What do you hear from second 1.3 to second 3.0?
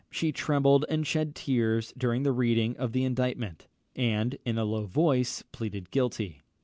tears during the reading of